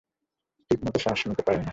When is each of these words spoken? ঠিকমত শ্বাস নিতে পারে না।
ঠিকমত 0.71 0.95
শ্বাস 0.97 1.19
নিতে 1.27 1.43
পারে 1.43 1.59
না। 1.59 1.69